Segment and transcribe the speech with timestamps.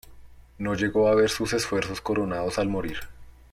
[0.57, 2.97] No llegó a ver sus esfuerzos coronados al morir.